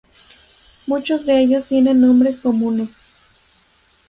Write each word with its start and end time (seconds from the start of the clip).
Muchos 0.87 1.27
de 1.27 1.39
ellos 1.43 1.65
tienen 1.67 2.01
nombres 2.01 2.37
comunes. 2.39 2.89